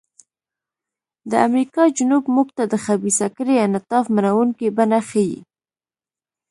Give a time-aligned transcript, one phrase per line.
[1.29, 5.37] د امریکا جنوب موږ ته د خبیثه کړۍ انعطاف منونکې بڼه ښيي.